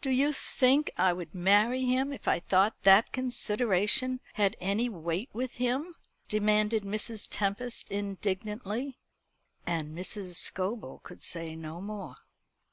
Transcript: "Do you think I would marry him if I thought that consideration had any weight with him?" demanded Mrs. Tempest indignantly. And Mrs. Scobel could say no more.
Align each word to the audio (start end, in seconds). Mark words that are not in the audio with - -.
"Do 0.00 0.10
you 0.10 0.32
think 0.32 0.90
I 0.96 1.12
would 1.12 1.36
marry 1.36 1.84
him 1.84 2.12
if 2.12 2.26
I 2.26 2.40
thought 2.40 2.82
that 2.82 3.12
consideration 3.12 4.18
had 4.34 4.56
any 4.60 4.88
weight 4.88 5.30
with 5.32 5.54
him?" 5.54 5.94
demanded 6.28 6.82
Mrs. 6.82 7.28
Tempest 7.30 7.88
indignantly. 7.88 8.98
And 9.64 9.96
Mrs. 9.96 10.34
Scobel 10.34 10.98
could 11.04 11.22
say 11.22 11.54
no 11.54 11.80
more. 11.80 12.16